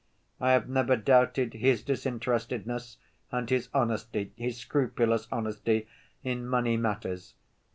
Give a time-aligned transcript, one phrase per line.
[0.39, 2.97] "I have never doubted his disinterestedness
[3.31, 4.33] and his honesty...
[4.35, 5.85] his scrupulous honesty...
[6.23, 7.35] in money matters.